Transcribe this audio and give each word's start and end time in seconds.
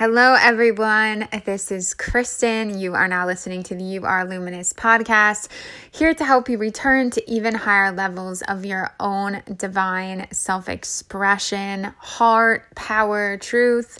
Hello, 0.00 0.32
everyone. 0.32 1.28
This 1.44 1.70
is 1.70 1.92
Kristen. 1.92 2.78
You 2.78 2.94
are 2.94 3.06
now 3.06 3.26
listening 3.26 3.62
to 3.64 3.74
the 3.74 3.84
You 3.84 4.06
Are 4.06 4.24
Luminous 4.24 4.72
podcast, 4.72 5.48
here 5.90 6.14
to 6.14 6.24
help 6.24 6.48
you 6.48 6.56
return 6.56 7.10
to 7.10 7.30
even 7.30 7.54
higher 7.54 7.92
levels 7.92 8.40
of 8.40 8.64
your 8.64 8.94
own 8.98 9.42
divine 9.58 10.26
self 10.32 10.70
expression, 10.70 11.92
heart, 11.98 12.74
power, 12.74 13.36
truth. 13.36 13.98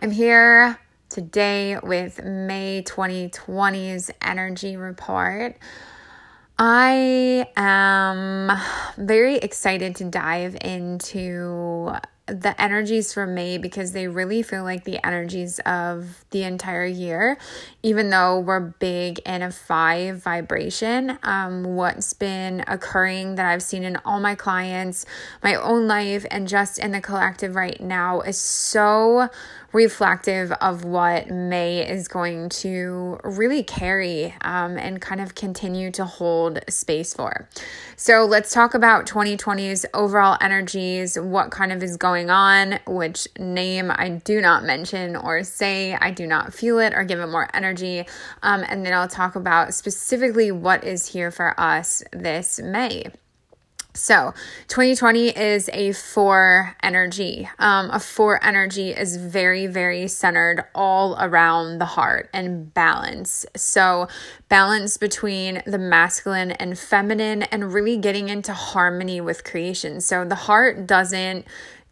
I'm 0.00 0.10
here 0.10 0.78
today 1.10 1.76
with 1.82 2.24
May 2.24 2.82
2020's 2.82 4.10
energy 4.22 4.78
report. 4.78 5.58
I 6.58 7.46
am 7.58 8.50
very 8.96 9.36
excited 9.36 9.96
to 9.96 10.04
dive 10.04 10.56
into 10.62 11.92
the 12.26 12.60
energies 12.60 13.12
for 13.12 13.26
May 13.26 13.58
because 13.58 13.92
they 13.92 14.06
really 14.06 14.42
feel 14.42 14.62
like 14.62 14.84
the 14.84 15.04
energies 15.04 15.58
of 15.60 16.24
the 16.30 16.44
entire 16.44 16.86
year, 16.86 17.36
even 17.82 18.10
though 18.10 18.38
we're 18.38 18.60
big 18.60 19.18
in 19.26 19.42
a 19.42 19.50
five 19.50 20.22
vibration. 20.22 21.18
Um, 21.24 21.64
what's 21.64 22.12
been 22.12 22.64
occurring 22.68 23.34
that 23.34 23.46
I've 23.46 23.62
seen 23.62 23.82
in 23.82 23.96
all 24.04 24.20
my 24.20 24.36
clients, 24.36 25.04
my 25.42 25.56
own 25.56 25.88
life, 25.88 26.24
and 26.30 26.46
just 26.46 26.78
in 26.78 26.92
the 26.92 27.00
collective 27.00 27.56
right 27.56 27.80
now 27.80 28.20
is 28.20 28.38
so 28.38 29.28
reflective 29.72 30.52
of 30.52 30.84
what 30.84 31.30
May 31.30 31.88
is 31.88 32.06
going 32.06 32.50
to 32.50 33.18
really 33.24 33.62
carry 33.62 34.34
um, 34.42 34.76
and 34.76 35.00
kind 35.00 35.20
of 35.20 35.34
continue 35.34 35.90
to 35.92 36.04
hold 36.04 36.60
space 36.68 37.14
for. 37.14 37.48
So 37.96 38.24
let's 38.24 38.52
talk 38.52 38.74
about 38.74 39.06
2020's 39.06 39.86
overall 39.94 40.36
energies, 40.40 41.18
what 41.18 41.50
kind 41.50 41.72
of 41.72 41.82
is 41.82 41.96
going 41.96 42.11
on, 42.14 42.78
which 42.86 43.26
name 43.38 43.90
I 43.90 44.08
do 44.10 44.40
not 44.40 44.64
mention 44.64 45.16
or 45.16 45.42
say, 45.44 45.94
I 45.94 46.10
do 46.10 46.26
not 46.26 46.54
feel 46.54 46.78
it 46.78 46.92
or 46.94 47.04
give 47.04 47.18
it 47.18 47.26
more 47.26 47.48
energy. 47.54 48.06
Um, 48.42 48.64
and 48.68 48.84
then 48.84 48.92
I'll 48.92 49.08
talk 49.08 49.34
about 49.36 49.74
specifically 49.74 50.50
what 50.50 50.84
is 50.84 51.06
here 51.06 51.30
for 51.30 51.58
us 51.58 52.02
this 52.12 52.60
May. 52.60 53.06
So, 53.94 54.32
2020 54.68 55.28
is 55.28 55.68
a 55.70 55.92
four 55.92 56.74
energy. 56.82 57.48
Um, 57.58 57.90
a 57.90 58.00
four 58.00 58.42
energy 58.42 58.90
is 58.90 59.18
very, 59.18 59.66
very 59.66 60.08
centered 60.08 60.64
all 60.74 61.14
around 61.20 61.78
the 61.78 61.84
heart 61.84 62.30
and 62.32 62.72
balance. 62.72 63.44
So, 63.54 64.08
balance 64.48 64.96
between 64.96 65.62
the 65.66 65.78
masculine 65.78 66.52
and 66.52 66.78
feminine, 66.78 67.42
and 67.42 67.74
really 67.74 67.98
getting 67.98 68.30
into 68.30 68.54
harmony 68.54 69.20
with 69.20 69.44
creation. 69.44 70.00
So, 70.00 70.24
the 70.24 70.36
heart 70.36 70.86
doesn't 70.86 71.44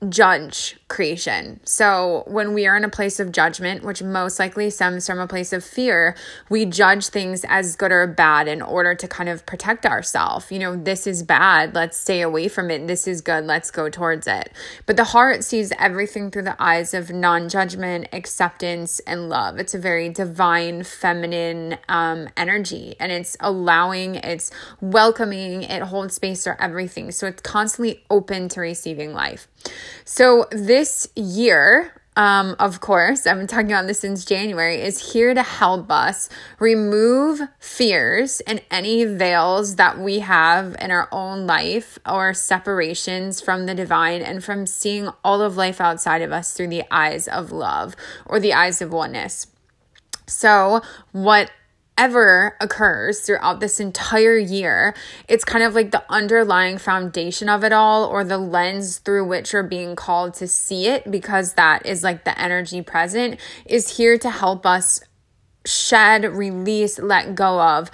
judge 0.08 0.79
creation. 0.90 1.60
So, 1.64 2.24
when 2.26 2.52
we 2.52 2.66
are 2.66 2.76
in 2.76 2.84
a 2.84 2.90
place 2.90 3.20
of 3.20 3.32
judgment, 3.32 3.84
which 3.84 4.02
most 4.02 4.38
likely 4.38 4.68
stems 4.68 5.06
from 5.06 5.20
a 5.20 5.26
place 5.26 5.52
of 5.52 5.64
fear, 5.64 6.16
we 6.50 6.66
judge 6.66 7.06
things 7.06 7.44
as 7.48 7.76
good 7.76 7.92
or 7.92 8.06
bad 8.06 8.48
in 8.48 8.60
order 8.60 8.94
to 8.96 9.08
kind 9.08 9.28
of 9.30 9.46
protect 9.46 9.86
ourselves. 9.86 10.50
You 10.50 10.58
know, 10.58 10.76
this 10.76 11.06
is 11.06 11.22
bad, 11.22 11.74
let's 11.74 11.96
stay 11.96 12.20
away 12.20 12.48
from 12.48 12.70
it. 12.70 12.86
This 12.88 13.06
is 13.06 13.20
good, 13.22 13.44
let's 13.44 13.70
go 13.70 13.88
towards 13.88 14.26
it. 14.26 14.52
But 14.84 14.96
the 14.96 15.04
heart 15.04 15.44
sees 15.44 15.72
everything 15.78 16.30
through 16.30 16.42
the 16.42 16.60
eyes 16.62 16.92
of 16.92 17.10
non 17.10 17.48
judgment, 17.48 18.08
acceptance, 18.12 18.98
and 19.06 19.28
love. 19.28 19.58
It's 19.58 19.74
a 19.74 19.78
very 19.78 20.08
divine, 20.08 20.82
feminine 20.82 21.78
um, 21.88 22.28
energy, 22.36 22.96
and 22.98 23.12
it's 23.12 23.36
allowing, 23.38 24.16
it's 24.16 24.50
welcoming, 24.80 25.62
it 25.62 25.82
holds 25.82 26.14
space 26.14 26.42
for 26.42 26.60
everything. 26.60 27.12
So, 27.12 27.28
it's 27.28 27.42
constantly 27.42 28.02
open 28.10 28.48
to 28.50 28.60
receiving 28.60 29.14
life. 29.14 29.46
So, 30.04 30.46
this 30.50 30.79
year, 31.14 31.92
um, 32.16 32.56
of 32.58 32.80
course, 32.80 33.26
I've 33.26 33.38
been 33.38 33.46
talking 33.46 33.70
about 33.72 33.86
this 33.86 34.00
since 34.00 34.24
January, 34.24 34.80
is 34.82 35.12
here 35.12 35.32
to 35.32 35.42
help 35.42 35.90
us 35.90 36.28
remove 36.58 37.40
fears 37.58 38.40
and 38.40 38.60
any 38.70 39.04
veils 39.04 39.76
that 39.76 39.98
we 39.98 40.18
have 40.18 40.76
in 40.80 40.90
our 40.90 41.08
own 41.12 41.46
life 41.46 41.98
or 42.06 42.34
separations 42.34 43.40
from 43.40 43.66
the 43.66 43.74
divine 43.74 44.22
and 44.22 44.42
from 44.42 44.66
seeing 44.66 45.08
all 45.24 45.40
of 45.40 45.56
life 45.56 45.80
outside 45.80 46.20
of 46.20 46.32
us 46.32 46.52
through 46.52 46.68
the 46.68 46.84
eyes 46.90 47.28
of 47.28 47.52
love 47.52 47.94
or 48.26 48.40
the 48.40 48.52
eyes 48.52 48.82
of 48.82 48.92
oneness. 48.92 49.46
So, 50.26 50.82
what 51.12 51.50
ever 52.00 52.56
occurs 52.62 53.20
throughout 53.20 53.60
this 53.60 53.78
entire 53.78 54.38
year, 54.38 54.94
it's 55.28 55.44
kind 55.44 55.62
of 55.62 55.74
like 55.74 55.90
the 55.90 56.02
underlying 56.08 56.78
foundation 56.78 57.50
of 57.50 57.62
it 57.62 57.74
all 57.74 58.06
or 58.06 58.24
the 58.24 58.38
lens 58.38 58.98
through 58.98 59.26
which 59.26 59.52
you're 59.52 59.62
being 59.62 59.94
called 59.94 60.32
to 60.32 60.48
see 60.48 60.86
it 60.86 61.10
because 61.10 61.52
that 61.54 61.84
is 61.84 62.02
like 62.02 62.24
the 62.24 62.40
energy 62.40 62.80
present 62.80 63.38
is 63.66 63.98
here 63.98 64.16
to 64.16 64.30
help 64.30 64.64
us 64.64 65.00
shed, 65.66 66.24
release, 66.24 66.98
let 66.98 67.34
go 67.34 67.60
of 67.60 67.90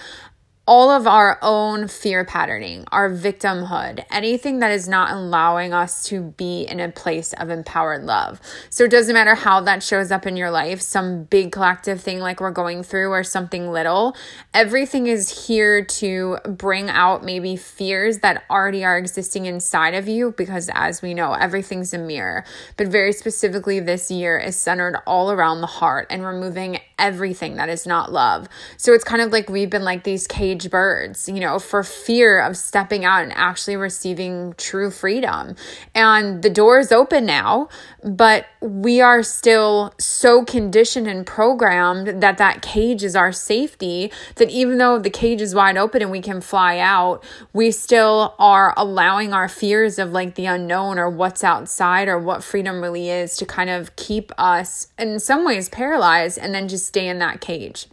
all 0.66 0.90
of 0.90 1.06
our 1.06 1.38
own 1.42 1.86
fear 1.86 2.24
patterning, 2.24 2.84
our 2.90 3.08
victimhood, 3.08 4.04
anything 4.10 4.58
that 4.58 4.72
is 4.72 4.88
not 4.88 5.12
allowing 5.12 5.72
us 5.72 6.02
to 6.02 6.20
be 6.36 6.62
in 6.62 6.80
a 6.80 6.90
place 6.90 7.32
of 7.34 7.50
empowered 7.50 8.02
love. 8.02 8.40
So 8.68 8.84
it 8.84 8.90
doesn't 8.90 9.14
matter 9.14 9.36
how 9.36 9.60
that 9.60 9.84
shows 9.84 10.10
up 10.10 10.26
in 10.26 10.36
your 10.36 10.50
life, 10.50 10.80
some 10.80 11.22
big 11.24 11.52
collective 11.52 12.00
thing 12.00 12.18
like 12.18 12.40
we're 12.40 12.50
going 12.50 12.82
through 12.82 13.10
or 13.10 13.22
something 13.22 13.70
little, 13.70 14.16
everything 14.52 15.06
is 15.06 15.46
here 15.46 15.84
to 15.84 16.38
bring 16.44 16.90
out 16.90 17.22
maybe 17.24 17.54
fears 17.54 18.18
that 18.18 18.42
already 18.50 18.84
are 18.84 18.98
existing 18.98 19.46
inside 19.46 19.94
of 19.94 20.08
you 20.08 20.34
because 20.36 20.68
as 20.74 21.00
we 21.00 21.14
know, 21.14 21.32
everything's 21.32 21.94
a 21.94 21.98
mirror. 21.98 22.44
But 22.76 22.88
very 22.88 23.12
specifically 23.12 23.78
this 23.78 24.10
year 24.10 24.36
is 24.36 24.56
centered 24.56 25.00
all 25.06 25.30
around 25.30 25.60
the 25.60 25.68
heart 25.68 26.08
and 26.10 26.26
removing 26.26 26.80
everything 26.98 27.56
that 27.56 27.68
is 27.68 27.86
not 27.86 28.10
love. 28.10 28.48
So 28.76 28.92
it's 28.92 29.04
kind 29.04 29.22
of 29.22 29.30
like 29.30 29.48
we've 29.48 29.70
been 29.70 29.84
like 29.84 30.02
these 30.02 30.26
cage 30.56 30.70
birds, 30.70 31.28
you 31.28 31.40
know, 31.40 31.58
for 31.58 31.82
fear 31.82 32.40
of 32.40 32.56
stepping 32.56 33.04
out 33.04 33.22
and 33.22 33.32
actually 33.34 33.76
receiving 33.76 34.54
true 34.56 34.90
freedom. 34.90 35.54
And 35.94 36.42
the 36.42 36.50
door 36.50 36.78
is 36.78 36.92
open 36.92 37.26
now, 37.26 37.68
but 38.02 38.46
we 38.60 39.00
are 39.00 39.22
still 39.22 39.92
so 39.98 40.44
conditioned 40.44 41.06
and 41.06 41.26
programmed 41.26 42.22
that 42.22 42.38
that 42.38 42.62
cage 42.62 43.04
is 43.04 43.14
our 43.14 43.32
safety 43.32 44.10
that 44.36 44.50
even 44.50 44.78
though 44.78 44.98
the 44.98 45.10
cage 45.10 45.40
is 45.40 45.54
wide 45.54 45.76
open 45.76 46.02
and 46.02 46.10
we 46.10 46.20
can 46.20 46.40
fly 46.40 46.78
out, 46.78 47.24
we 47.52 47.70
still 47.70 48.34
are 48.38 48.72
allowing 48.76 49.32
our 49.32 49.48
fears 49.48 49.98
of 49.98 50.12
like 50.12 50.34
the 50.34 50.46
unknown 50.46 50.98
or 50.98 51.10
what's 51.10 51.44
outside 51.44 52.08
or 52.08 52.18
what 52.18 52.42
freedom 52.42 52.80
really 52.80 53.10
is 53.10 53.36
to 53.36 53.46
kind 53.46 53.70
of 53.70 53.94
keep 53.96 54.32
us 54.38 54.88
in 54.98 55.18
some 55.18 55.44
ways 55.44 55.68
paralyzed 55.68 56.38
and 56.38 56.54
then 56.54 56.68
just 56.68 56.86
stay 56.86 57.08
in 57.08 57.18
that 57.18 57.40
cage. 57.40 57.86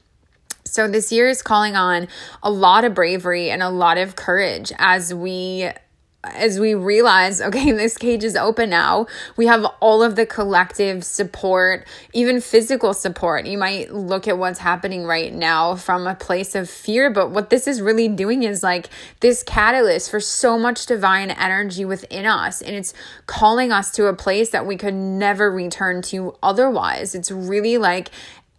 So 0.74 0.88
this 0.88 1.12
year 1.12 1.30
is 1.30 1.44
calling 1.44 1.76
on 1.76 2.08
a 2.42 2.50
lot 2.50 2.84
of 2.84 2.96
bravery 2.96 3.52
and 3.52 3.62
a 3.62 3.70
lot 3.70 4.00
of 4.00 4.16
courage 4.16 4.74
as 4.80 5.14
we 5.14 5.70
as 6.24 6.58
we 6.58 6.74
realize, 6.74 7.42
okay, 7.50 7.72
this 7.74 7.98
cage 7.98 8.24
is 8.24 8.36
open 8.36 8.70
now, 8.70 9.06
we 9.36 9.46
have 9.46 9.66
all 9.82 10.02
of 10.02 10.16
the 10.16 10.26
collective 10.26 11.04
support, 11.04 11.86
even 12.14 12.42
physical 12.42 12.94
support. 12.94 13.46
You 13.46 13.58
might 13.58 13.94
look 13.94 14.28
at 14.28 14.38
what's 14.38 14.60
happening 14.60 15.04
right 15.04 15.34
now 15.34 15.76
from 15.76 16.08
a 16.08 16.16
place 16.16 16.56
of 16.56 16.70
fear, 16.70 17.12
but 17.12 17.30
what 17.30 17.50
this 17.50 17.68
is 17.68 17.82
really 17.82 18.08
doing 18.08 18.44
is 18.44 18.64
like 18.64 18.90
this 19.20 19.44
catalyst 19.44 20.10
for 20.10 20.20
so 20.20 20.58
much 20.58 20.86
divine 20.86 21.30
energy 21.30 21.86
within 21.86 22.26
us. 22.26 22.62
And 22.62 22.76
it's 22.76 22.94
calling 23.28 23.72
us 23.72 23.92
to 23.92 24.08
a 24.08 24.16
place 24.16 24.50
that 24.52 24.66
we 24.66 24.78
could 24.78 24.96
never 24.96 25.52
return 25.52 26.02
to 26.04 26.36
otherwise. 26.42 27.14
It's 27.14 27.32
really 27.32 27.78
like 27.78 28.10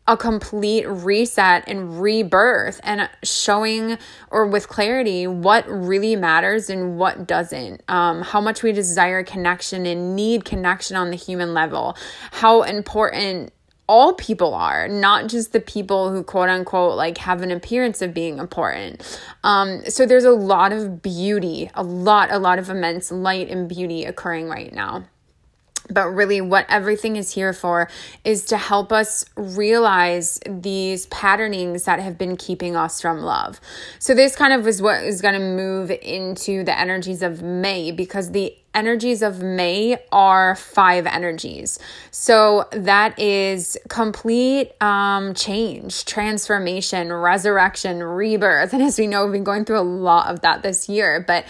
a 0.06 0.16
complete 0.16 0.86
reset 0.86 1.64
and 1.66 2.00
rebirth 2.00 2.80
and 2.82 3.08
showing 3.22 3.96
or 4.30 4.46
with 4.46 4.68
clarity 4.68 5.26
what 5.26 5.66
really 5.68 6.14
matters 6.14 6.68
and 6.68 6.98
what 6.98 7.26
doesn't 7.26 7.82
um, 7.88 8.20
how 8.20 8.40
much 8.40 8.62
we 8.62 8.70
desire 8.72 9.24
connection 9.24 9.86
and 9.86 10.14
need 10.14 10.44
connection 10.44 10.96
on 10.96 11.10
the 11.10 11.16
human 11.16 11.54
level 11.54 11.96
how 12.32 12.62
important 12.62 13.52
all 13.86 14.14
people 14.14 14.54
are, 14.54 14.88
not 14.88 15.28
just 15.28 15.52
the 15.52 15.60
people 15.60 16.10
who 16.10 16.22
quote 16.22 16.48
unquote 16.48 16.96
like 16.96 17.18
have 17.18 17.42
an 17.42 17.50
appearance 17.50 18.00
of 18.00 18.14
being 18.14 18.38
important. 18.38 19.20
Um, 19.42 19.84
so 19.88 20.06
there's 20.06 20.24
a 20.24 20.30
lot 20.30 20.72
of 20.72 21.02
beauty, 21.02 21.70
a 21.74 21.82
lot, 21.82 22.30
a 22.30 22.38
lot 22.38 22.58
of 22.58 22.70
immense 22.70 23.12
light 23.12 23.50
and 23.50 23.68
beauty 23.68 24.04
occurring 24.04 24.48
right 24.48 24.72
now. 24.72 25.04
But 25.90 26.08
really, 26.08 26.40
what 26.40 26.66
everything 26.68 27.16
is 27.16 27.32
here 27.32 27.52
for 27.52 27.88
is 28.24 28.44
to 28.46 28.56
help 28.56 28.92
us 28.92 29.24
realize 29.36 30.40
these 30.48 31.06
patternings 31.06 31.84
that 31.84 32.00
have 32.00 32.16
been 32.16 32.36
keeping 32.36 32.76
us 32.76 33.00
from 33.00 33.20
love. 33.20 33.60
So, 33.98 34.14
this 34.14 34.36
kind 34.36 34.52
of 34.52 34.66
is 34.66 34.80
what 34.80 35.04
is 35.04 35.20
going 35.20 35.34
to 35.34 35.40
move 35.40 35.90
into 35.90 36.64
the 36.64 36.78
energies 36.78 37.22
of 37.22 37.42
May 37.42 37.90
because 37.90 38.30
the 38.30 38.56
energies 38.74 39.22
of 39.22 39.42
May 39.42 39.96
are 40.12 40.56
five 40.56 41.06
energies. 41.06 41.78
So 42.10 42.68
that 42.72 43.18
is 43.18 43.78
complete 43.88 44.72
um, 44.82 45.34
change, 45.34 46.04
transformation, 46.04 47.12
resurrection, 47.12 48.02
rebirth. 48.02 48.74
And 48.74 48.82
as 48.82 48.98
we 48.98 49.06
know, 49.06 49.24
we've 49.24 49.32
been 49.32 49.44
going 49.44 49.64
through 49.64 49.78
a 49.78 49.82
lot 49.82 50.28
of 50.28 50.40
that 50.40 50.62
this 50.62 50.88
year, 50.88 51.24
but 51.24 51.44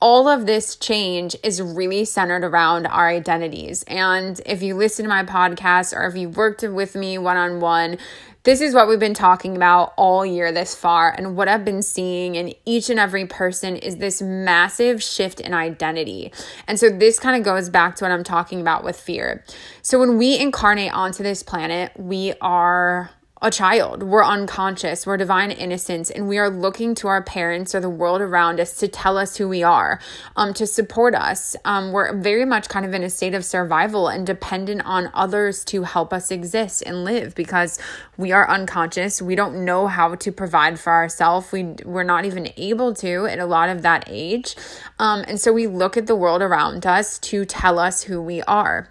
all 0.00 0.28
of 0.28 0.46
this 0.46 0.76
change 0.76 1.36
is 1.42 1.60
really 1.60 2.04
centered 2.04 2.42
around 2.42 2.86
our 2.86 3.08
identities. 3.08 3.82
And 3.86 4.40
if 4.46 4.62
you 4.62 4.74
listen 4.74 5.04
to 5.04 5.08
my 5.08 5.24
podcast 5.24 5.94
or 5.94 6.06
if 6.06 6.16
you 6.16 6.30
worked 6.30 6.62
with 6.62 6.94
me 6.94 7.18
one 7.18 7.36
on 7.36 7.60
one, 7.60 7.98
this 8.42 8.62
is 8.62 8.74
what 8.74 8.88
we've 8.88 8.98
been 8.98 9.12
talking 9.12 9.54
about 9.54 9.92
all 9.98 10.24
year 10.24 10.50
this 10.50 10.74
far. 10.74 11.10
And 11.10 11.36
what 11.36 11.48
I've 11.48 11.64
been 11.64 11.82
seeing 11.82 12.36
in 12.36 12.54
each 12.64 12.88
and 12.88 12.98
every 12.98 13.26
person 13.26 13.76
is 13.76 13.98
this 13.98 14.22
massive 14.22 15.02
shift 15.02 15.40
in 15.40 15.52
identity. 15.52 16.32
And 16.66 16.80
so 16.80 16.88
this 16.88 17.18
kind 17.18 17.36
of 17.36 17.44
goes 17.44 17.68
back 17.68 17.96
to 17.96 18.04
what 18.04 18.12
I'm 18.12 18.24
talking 18.24 18.62
about 18.62 18.82
with 18.82 18.98
fear. 18.98 19.44
So 19.82 19.98
when 19.98 20.16
we 20.16 20.38
incarnate 20.38 20.94
onto 20.94 21.22
this 21.22 21.42
planet, 21.42 21.92
we 21.98 22.32
are 22.40 23.10
a 23.42 23.50
child. 23.50 24.02
We're 24.02 24.24
unconscious. 24.24 25.06
We're 25.06 25.16
divine 25.16 25.50
innocence. 25.50 26.10
And 26.10 26.28
we 26.28 26.36
are 26.36 26.50
looking 26.50 26.94
to 26.96 27.08
our 27.08 27.22
parents 27.22 27.74
or 27.74 27.80
the 27.80 27.88
world 27.88 28.20
around 28.20 28.60
us 28.60 28.76
to 28.78 28.88
tell 28.88 29.16
us 29.16 29.36
who 29.36 29.48
we 29.48 29.62
are, 29.62 29.98
um, 30.36 30.52
to 30.54 30.66
support 30.66 31.14
us. 31.14 31.56
Um, 31.64 31.92
we're 31.92 32.14
very 32.18 32.44
much 32.44 32.68
kind 32.68 32.84
of 32.84 32.92
in 32.92 33.02
a 33.02 33.08
state 33.08 33.34
of 33.34 33.44
survival 33.44 34.08
and 34.08 34.26
dependent 34.26 34.82
on 34.84 35.10
others 35.14 35.64
to 35.66 35.84
help 35.84 36.12
us 36.12 36.30
exist 36.30 36.82
and 36.84 37.04
live 37.04 37.34
because 37.34 37.78
we 38.18 38.30
are 38.30 38.48
unconscious. 38.48 39.22
We 39.22 39.36
don't 39.36 39.64
know 39.64 39.86
how 39.86 40.16
to 40.16 40.32
provide 40.32 40.78
for 40.78 40.92
ourselves. 40.92 41.50
We, 41.50 41.64
we're 41.84 42.02
not 42.02 42.26
even 42.26 42.52
able 42.58 42.92
to 42.96 43.26
at 43.26 43.38
a 43.38 43.46
lot 43.46 43.70
of 43.70 43.80
that 43.82 44.04
age. 44.06 44.54
Um, 44.98 45.24
and 45.26 45.40
so 45.40 45.50
we 45.50 45.66
look 45.66 45.96
at 45.96 46.06
the 46.06 46.16
world 46.16 46.42
around 46.42 46.84
us 46.84 47.18
to 47.20 47.46
tell 47.46 47.78
us 47.78 48.02
who 48.02 48.20
we 48.20 48.42
are. 48.42 48.90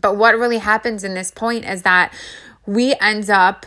But 0.00 0.16
what 0.16 0.38
really 0.38 0.58
happens 0.58 1.02
in 1.04 1.14
this 1.14 1.30
point 1.30 1.64
is 1.64 1.82
that 1.82 2.12
we 2.66 2.94
end 3.00 3.30
up 3.30 3.66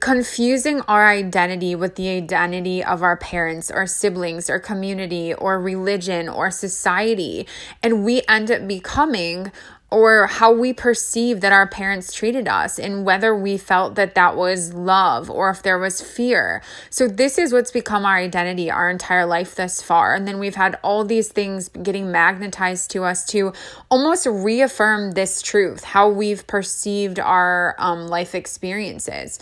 confusing 0.00 0.80
our 0.82 1.08
identity 1.08 1.74
with 1.74 1.94
the 1.94 2.08
identity 2.08 2.82
of 2.82 3.02
our 3.02 3.16
parents 3.16 3.70
or 3.70 3.86
siblings 3.86 4.50
or 4.50 4.58
community 4.58 5.32
or 5.32 5.60
religion 5.60 6.28
or 6.28 6.50
society. 6.50 7.46
And 7.82 8.04
we 8.04 8.22
end 8.28 8.50
up 8.50 8.66
becoming 8.66 9.52
or 9.90 10.26
how 10.26 10.52
we 10.52 10.72
perceive 10.72 11.40
that 11.40 11.52
our 11.52 11.66
parents 11.66 12.12
treated 12.12 12.48
us 12.48 12.78
and 12.78 13.04
whether 13.04 13.34
we 13.34 13.56
felt 13.56 13.94
that 13.94 14.14
that 14.14 14.36
was 14.36 14.74
love 14.74 15.30
or 15.30 15.50
if 15.50 15.62
there 15.62 15.78
was 15.78 16.00
fear. 16.00 16.60
So, 16.90 17.06
this 17.06 17.38
is 17.38 17.52
what's 17.52 17.70
become 17.70 18.04
our 18.04 18.16
identity 18.16 18.70
our 18.70 18.90
entire 18.90 19.26
life 19.26 19.54
thus 19.54 19.80
far. 19.80 20.14
And 20.14 20.26
then 20.26 20.38
we've 20.38 20.56
had 20.56 20.78
all 20.82 21.04
these 21.04 21.28
things 21.28 21.68
getting 21.68 22.10
magnetized 22.10 22.90
to 22.92 23.04
us 23.04 23.24
to 23.26 23.52
almost 23.90 24.26
reaffirm 24.26 25.12
this 25.12 25.40
truth, 25.40 25.84
how 25.84 26.08
we've 26.08 26.46
perceived 26.46 27.20
our 27.20 27.76
um, 27.78 28.08
life 28.08 28.34
experiences 28.34 29.38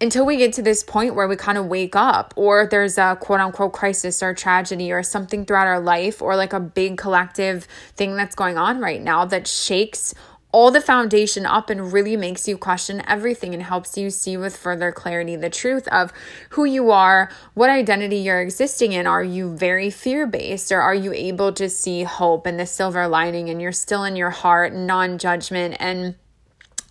until 0.00 0.26
we 0.26 0.36
get 0.36 0.52
to 0.52 0.62
this 0.62 0.82
point 0.82 1.14
where 1.14 1.26
we 1.26 1.36
kind 1.36 1.56
of 1.56 1.66
wake 1.66 1.96
up 1.96 2.34
or 2.36 2.66
there's 2.66 2.98
a 2.98 3.16
quote 3.20 3.40
unquote 3.40 3.72
crisis 3.72 4.22
or 4.22 4.34
tragedy 4.34 4.92
or 4.92 5.02
something 5.02 5.44
throughout 5.44 5.66
our 5.66 5.80
life 5.80 6.20
or 6.20 6.36
like 6.36 6.52
a 6.52 6.60
big 6.60 6.98
collective 6.98 7.64
thing 7.94 8.16
that's 8.16 8.34
going 8.34 8.58
on 8.58 8.78
right 8.78 9.02
now 9.02 9.24
that 9.24 9.46
shakes 9.46 10.14
all 10.52 10.70
the 10.70 10.80
foundation 10.80 11.44
up 11.44 11.68
and 11.68 11.92
really 11.92 12.16
makes 12.16 12.48
you 12.48 12.56
question 12.56 13.02
everything 13.06 13.52
and 13.52 13.62
helps 13.62 13.98
you 13.98 14.08
see 14.08 14.36
with 14.36 14.56
further 14.56 14.92
clarity 14.92 15.36
the 15.36 15.50
truth 15.50 15.86
of 15.88 16.12
who 16.50 16.64
you 16.64 16.90
are, 16.90 17.30
what 17.52 17.68
identity 17.68 18.16
you're 18.16 18.40
existing 18.40 18.92
in. 18.92 19.06
Are 19.06 19.24
you 19.24 19.54
very 19.54 19.90
fear 19.90 20.26
based 20.26 20.72
or 20.72 20.80
are 20.80 20.94
you 20.94 21.12
able 21.12 21.52
to 21.52 21.68
see 21.68 22.04
hope 22.04 22.46
and 22.46 22.58
the 22.58 22.64
silver 22.64 23.06
lining 23.06 23.50
and 23.50 23.60
you're 23.60 23.72
still 23.72 24.04
in 24.04 24.16
your 24.16 24.30
heart, 24.30 24.72
non 24.72 25.18
judgment 25.18 25.76
and 25.78 26.14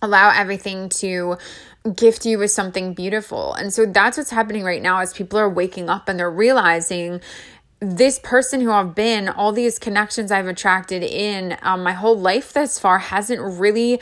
allow 0.02 0.30
everything 0.30 0.88
to 0.88 1.36
gift 1.94 2.26
you 2.26 2.38
with 2.38 2.50
something 2.50 2.94
beautiful. 2.94 3.54
And 3.54 3.72
so 3.72 3.86
that's 3.86 4.16
what's 4.16 4.30
happening 4.30 4.64
right 4.64 4.82
now 4.82 5.00
as 5.00 5.12
people 5.12 5.38
are 5.38 5.48
waking 5.48 5.88
up 5.88 6.08
and 6.08 6.18
they're 6.18 6.30
realizing 6.30 7.20
this 7.80 8.18
person 8.18 8.62
who 8.62 8.72
I've 8.72 8.94
been, 8.94 9.28
all 9.28 9.52
these 9.52 9.78
connections 9.78 10.32
I've 10.32 10.46
attracted 10.46 11.02
in 11.02 11.58
um, 11.60 11.82
my 11.82 11.92
whole 11.92 12.18
life 12.18 12.54
thus 12.54 12.78
far 12.78 12.98
hasn't 12.98 13.40
really 13.40 14.00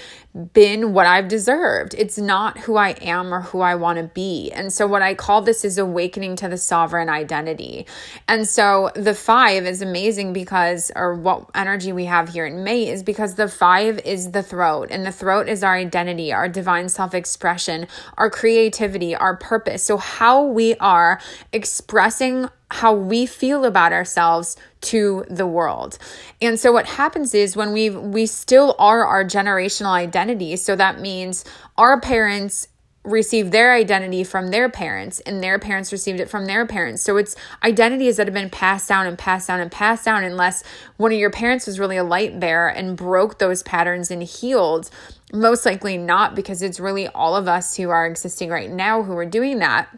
been 0.52 0.92
what 0.92 1.06
I've 1.06 1.26
deserved. 1.26 1.94
It's 1.98 2.16
not 2.16 2.58
who 2.58 2.76
I 2.76 2.90
am 3.00 3.34
or 3.34 3.40
who 3.40 3.60
I 3.60 3.74
want 3.74 3.98
to 3.98 4.04
be. 4.04 4.52
And 4.52 4.72
so, 4.72 4.86
what 4.86 5.02
I 5.02 5.14
call 5.14 5.42
this 5.42 5.64
is 5.64 5.76
awakening 5.76 6.36
to 6.36 6.48
the 6.48 6.56
sovereign 6.56 7.08
identity. 7.08 7.86
And 8.28 8.46
so, 8.48 8.90
the 8.94 9.14
five 9.14 9.66
is 9.66 9.82
amazing 9.82 10.32
because, 10.32 10.92
or 10.94 11.14
what 11.14 11.50
energy 11.54 11.92
we 11.92 12.04
have 12.04 12.28
here 12.28 12.46
in 12.46 12.62
May 12.62 12.88
is 12.88 13.02
because 13.02 13.34
the 13.34 13.48
five 13.48 13.98
is 14.04 14.30
the 14.30 14.42
throat, 14.42 14.88
and 14.90 15.04
the 15.04 15.12
throat 15.12 15.48
is 15.48 15.64
our 15.64 15.74
identity, 15.74 16.32
our 16.32 16.48
divine 16.48 16.88
self 16.88 17.12
expression, 17.12 17.88
our 18.16 18.30
creativity, 18.30 19.16
our 19.16 19.36
purpose. 19.36 19.82
So, 19.82 19.96
how 19.96 20.44
we 20.44 20.76
are 20.76 21.20
expressing 21.52 22.48
how 22.74 22.92
we 22.92 23.24
feel 23.24 23.64
about 23.64 23.92
ourselves 23.92 24.56
to 24.80 25.24
the 25.30 25.46
world. 25.46 25.96
And 26.42 26.58
so 26.58 26.72
what 26.72 26.86
happens 26.86 27.32
is 27.32 27.56
when 27.56 27.72
we 27.72 27.88
we 27.88 28.26
still 28.26 28.74
are 28.80 29.06
our 29.06 29.24
generational 29.24 29.92
identity, 29.92 30.56
so 30.56 30.74
that 30.74 31.00
means 31.00 31.44
our 31.78 32.00
parents 32.00 32.66
received 33.04 33.52
their 33.52 33.74
identity 33.74 34.24
from 34.24 34.48
their 34.48 34.68
parents 34.68 35.20
and 35.20 35.40
their 35.40 35.58
parents 35.58 35.92
received 35.92 36.18
it 36.18 36.28
from 36.28 36.46
their 36.46 36.66
parents. 36.66 37.02
So 37.02 37.16
it's 37.16 37.36
identities 37.62 38.16
that 38.16 38.26
have 38.26 38.34
been 38.34 38.50
passed 38.50 38.88
down 38.88 39.06
and 39.06 39.16
passed 39.16 39.46
down 39.46 39.60
and 39.60 39.70
passed 39.70 40.04
down 40.04 40.24
unless 40.24 40.64
one 40.96 41.12
of 41.12 41.18
your 41.18 41.30
parents 41.30 41.66
was 41.66 41.78
really 41.78 41.98
a 41.98 42.02
light 42.02 42.40
bearer 42.40 42.68
and 42.68 42.96
broke 42.96 43.38
those 43.38 43.62
patterns 43.62 44.10
and 44.10 44.22
healed. 44.22 44.90
Most 45.32 45.64
likely 45.64 45.96
not 45.96 46.34
because 46.34 46.60
it's 46.60 46.80
really 46.80 47.06
all 47.08 47.36
of 47.36 47.46
us 47.46 47.76
who 47.76 47.90
are 47.90 48.06
existing 48.06 48.48
right 48.48 48.70
now 48.70 49.02
who 49.04 49.16
are 49.16 49.26
doing 49.26 49.60
that 49.60 49.88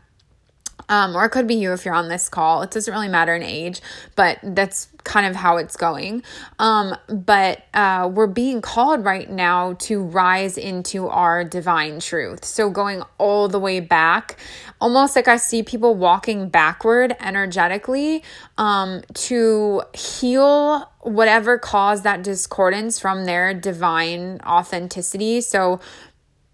um, 0.89 1.17
or 1.17 1.25
it 1.25 1.31
could 1.31 1.47
be 1.47 1.55
you 1.55 1.73
if 1.73 1.85
you're 1.85 1.95
on 1.95 2.09
this 2.09 2.29
call. 2.29 2.63
It 2.63 2.71
doesn't 2.71 2.93
really 2.93 3.09
matter 3.09 3.35
in 3.35 3.43
age, 3.43 3.81
but 4.15 4.39
that's 4.43 4.89
kind 5.05 5.27
of 5.27 5.37
how 5.37 5.57
it's 5.57 5.77
going. 5.77 6.23
Um, 6.59 6.97
but 7.09 7.63
uh, 7.75 8.11
we're 8.13 8.27
being 8.27 8.61
called 8.61 9.05
right 9.05 9.29
now 9.31 9.75
to 9.81 10.03
rise 10.03 10.59
into 10.59 11.09
our 11.09 11.45
divine 11.45 12.01
truth. 12.01 12.45
So 12.45 12.71
going 12.71 13.03
all 13.19 13.49
the 13.49 13.61
way 13.61 13.81
back, 13.81 14.39
almost 14.81 15.17
like 15.17 15.29
I 15.29 15.37
see 15.37 15.63
people 15.63 15.95
walking 15.95 16.49
backward 16.49 17.17
energetically 17.21 18.23
um, 18.59 19.03
to 19.15 19.83
heal 19.95 20.91
whatever 21.01 21.59
caused 21.59 22.03
that 22.03 22.23
discordance 22.23 22.99
from 22.99 23.25
their 23.25 23.55
divine 23.55 24.41
authenticity. 24.45 25.41
So 25.41 25.81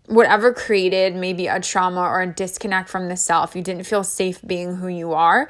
whatever 0.07 0.53
created 0.53 1.15
maybe 1.15 1.47
a 1.47 1.61
trauma 1.61 2.01
or 2.01 2.23
a 2.23 2.27
disconnect 2.27 2.89
from 2.89 3.09
the 3.09 3.17
self, 3.17 3.55
you 3.55 3.63
didn't 3.63 3.85
feel 3.85 4.05
safe 4.05 4.41
being 4.47 4.77
who 4.77 4.89
you 4.89 5.13
are. 5.13 5.49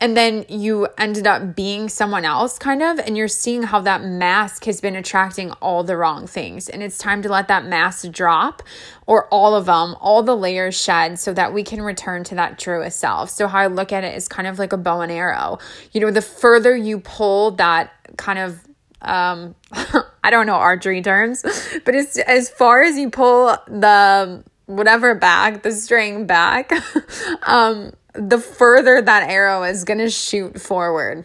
And 0.00 0.16
then 0.16 0.44
you 0.48 0.88
ended 0.98 1.28
up 1.28 1.54
being 1.54 1.88
someone 1.88 2.24
else, 2.24 2.58
kind 2.58 2.82
of, 2.82 2.98
and 2.98 3.16
you're 3.16 3.28
seeing 3.28 3.62
how 3.62 3.80
that 3.82 4.02
mask 4.02 4.64
has 4.64 4.80
been 4.80 4.96
attracting 4.96 5.52
all 5.52 5.84
the 5.84 5.96
wrong 5.96 6.26
things. 6.26 6.68
And 6.68 6.82
it's 6.82 6.98
time 6.98 7.22
to 7.22 7.28
let 7.28 7.46
that 7.46 7.66
mask 7.66 8.10
drop, 8.10 8.64
or 9.06 9.28
all 9.28 9.54
of 9.54 9.66
them, 9.66 9.94
all 10.00 10.24
the 10.24 10.36
layers 10.36 10.74
shed, 10.74 11.20
so 11.20 11.32
that 11.34 11.54
we 11.54 11.62
can 11.62 11.80
return 11.80 12.24
to 12.24 12.34
that 12.34 12.58
truest 12.58 12.98
self. 12.98 13.30
So, 13.30 13.46
how 13.46 13.60
I 13.60 13.68
look 13.68 13.92
at 13.92 14.02
it 14.02 14.16
is 14.16 14.26
kind 14.26 14.48
of 14.48 14.58
like 14.58 14.72
a 14.72 14.76
bow 14.76 15.02
and 15.02 15.12
arrow. 15.12 15.60
You 15.92 16.00
know, 16.00 16.10
the 16.10 16.20
further 16.20 16.74
you 16.74 16.98
pull 16.98 17.52
that 17.52 17.92
kind 18.16 18.40
of 18.40 18.60
um 19.02 19.54
I 20.24 20.30
don't 20.30 20.46
know 20.46 20.54
archery 20.54 21.02
terms, 21.02 21.42
but 21.84 21.94
it's 21.94 22.18
as 22.18 22.48
far 22.48 22.82
as 22.82 22.96
you 22.96 23.10
pull 23.10 23.56
the 23.66 24.44
whatever 24.66 25.14
back, 25.14 25.62
the 25.62 25.72
string 25.72 26.26
back, 26.26 26.72
um 27.42 27.92
the 28.14 28.38
further 28.38 29.00
that 29.00 29.28
arrow 29.28 29.62
is 29.62 29.84
to 29.98 30.10
shoot 30.10 30.60
forward. 30.60 31.24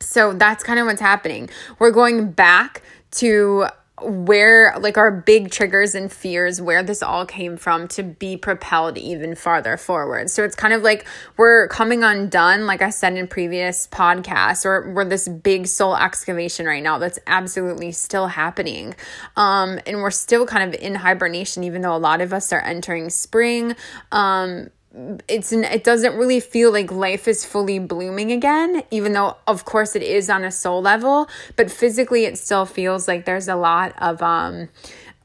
So 0.00 0.32
that's 0.32 0.62
kind 0.62 0.78
of 0.78 0.86
what's 0.86 1.00
happening. 1.00 1.50
We're 1.78 1.90
going 1.90 2.30
back 2.30 2.82
to 3.12 3.66
where 4.02 4.74
like 4.78 4.96
our 4.96 5.10
big 5.10 5.50
triggers 5.50 5.94
and 5.94 6.12
fears 6.12 6.60
where 6.60 6.82
this 6.82 7.02
all 7.02 7.26
came 7.26 7.56
from 7.56 7.88
to 7.88 8.02
be 8.02 8.36
propelled 8.36 8.98
even 8.98 9.34
farther 9.34 9.76
forward. 9.76 10.30
So 10.30 10.44
it's 10.44 10.54
kind 10.54 10.74
of 10.74 10.82
like 10.82 11.06
we're 11.36 11.68
coming 11.68 12.02
undone 12.04 12.66
like 12.66 12.82
i 12.82 12.90
said 12.90 13.14
in 13.14 13.26
previous 13.26 13.86
podcasts 13.86 14.64
or 14.64 14.92
we're 14.92 15.04
this 15.04 15.28
big 15.28 15.66
soul 15.66 15.96
excavation 15.96 16.66
right 16.66 16.82
now 16.82 16.98
that's 16.98 17.18
absolutely 17.26 17.92
still 17.92 18.28
happening. 18.28 18.94
Um 19.36 19.80
and 19.86 19.98
we're 19.98 20.10
still 20.10 20.46
kind 20.46 20.74
of 20.74 20.80
in 20.80 20.94
hibernation 20.94 21.64
even 21.64 21.82
though 21.82 21.94
a 21.94 21.98
lot 21.98 22.20
of 22.20 22.32
us 22.32 22.52
are 22.52 22.60
entering 22.62 23.10
spring. 23.10 23.74
Um 24.12 24.70
it's 25.28 25.52
it 25.52 25.84
doesn't 25.84 26.16
really 26.16 26.40
feel 26.40 26.72
like 26.72 26.90
life 26.90 27.28
is 27.28 27.44
fully 27.44 27.78
blooming 27.78 28.32
again 28.32 28.82
even 28.90 29.12
though 29.12 29.36
of 29.46 29.64
course 29.64 29.94
it 29.94 30.02
is 30.02 30.28
on 30.28 30.42
a 30.42 30.50
soul 30.50 30.82
level 30.82 31.28
but 31.54 31.70
physically 31.70 32.24
it 32.24 32.36
still 32.36 32.66
feels 32.66 33.06
like 33.06 33.24
there's 33.24 33.46
a 33.46 33.54
lot 33.54 33.94
of 33.98 34.20
um 34.20 34.68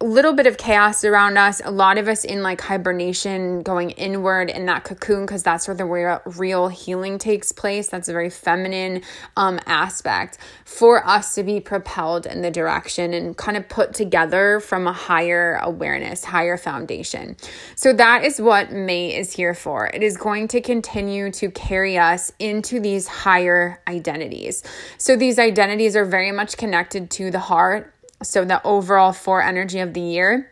little 0.04 0.34
bit 0.34 0.46
of 0.46 0.58
chaos 0.58 1.06
around 1.06 1.38
us, 1.38 1.62
a 1.64 1.72
lot 1.72 1.98
of 1.98 2.10
us 2.10 2.26
in 2.26 2.44
like 2.44 2.60
hibernation, 2.60 3.62
going 3.62 3.92
inward 3.92 4.50
in 4.50 4.66
that 4.66 4.84
cocoon, 4.84 5.26
because 5.26 5.42
that's 5.42 5.70
where 5.70 5.76
the 5.76 5.86
real, 5.86 6.22
real 6.26 6.68
healing 6.68 7.18
takes 7.18 7.54
place. 7.54 7.88
That's 7.88 8.10
a 8.10 8.12
very 8.12 8.30
feminine 8.30 9.04
um, 9.38 9.58
aspect 9.66 10.38
for 10.66 11.08
us 11.08 11.34
to 11.36 11.44
be 11.44 11.62
propelled 11.62 12.26
in 12.26 12.42
the 12.42 12.52
direction 12.52 13.14
and 13.14 13.38
kind 13.38 13.56
of 13.56 13.70
put 13.70 13.94
together 13.94 14.60
from 14.60 14.86
a 14.86 14.92
higher 14.94 15.60
awareness, 15.64 16.26
higher 16.26 16.58
foundation. 16.58 17.38
So 17.76 17.94
that 17.94 18.26
is 18.26 18.42
what 18.42 18.74
May 18.74 19.16
is 19.16 19.32
here 19.32 19.54
for. 19.54 19.88
It 19.88 20.04
is 20.04 20.18
going 20.18 20.50
to 20.50 20.60
continue 20.60 21.32
to 21.32 21.50
carry 21.52 21.98
us 21.98 22.34
into 22.38 22.82
these 22.82 23.08
higher 23.08 23.82
identities. 23.88 24.62
So 24.98 25.16
these 25.16 25.40
identities 25.40 25.96
are 25.96 26.06
very 26.06 26.34
much 26.34 26.58
connected 26.58 27.10
to 27.12 27.32
the 27.32 27.40
heart 27.40 27.94
so 28.24 28.46
the 28.46 28.62
overall 28.66 29.14
four 29.14 29.42
energy 29.42 29.80
of 29.80 29.94
the 29.94 30.02
year 30.02 30.52